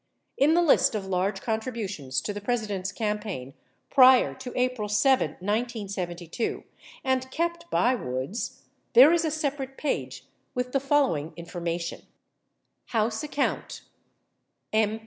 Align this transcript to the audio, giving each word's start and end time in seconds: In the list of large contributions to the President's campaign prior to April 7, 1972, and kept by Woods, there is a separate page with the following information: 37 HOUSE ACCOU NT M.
In 0.35 0.55
the 0.55 0.63
list 0.63 0.95
of 0.95 1.05
large 1.05 1.41
contributions 1.41 2.21
to 2.21 2.33
the 2.33 2.41
President's 2.41 2.91
campaign 2.91 3.53
prior 3.91 4.33
to 4.33 4.51
April 4.55 4.89
7, 4.89 5.27
1972, 5.33 6.63
and 7.03 7.29
kept 7.29 7.69
by 7.69 7.93
Woods, 7.93 8.63
there 8.93 9.13
is 9.13 9.23
a 9.25 9.29
separate 9.29 9.77
page 9.77 10.25
with 10.55 10.71
the 10.71 10.79
following 10.79 11.33
information: 11.37 11.99
37 11.99 12.15
HOUSE 12.93 13.23
ACCOU 13.23 13.57
NT 13.59 13.81
M. 14.73 14.99